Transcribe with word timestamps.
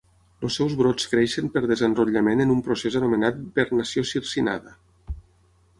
Els 0.47 0.55
seus 0.59 0.71
brots 0.77 1.09
creixen 1.11 1.51
per 1.57 1.63
desenrotllament 1.73 2.41
en 2.47 2.55
un 2.55 2.65
procés 2.69 2.99
anomenat 3.01 3.39
vernació 3.61 4.07
circinada. 4.15 4.75